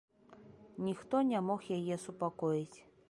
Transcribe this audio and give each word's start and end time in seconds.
Ніхто 0.87 1.21
не 1.33 1.41
мог 1.49 1.69
яе 1.77 1.95
супакоіць. 2.05 2.77